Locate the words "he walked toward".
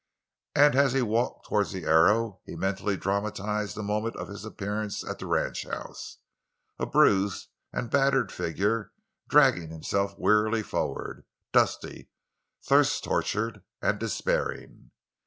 0.93-1.67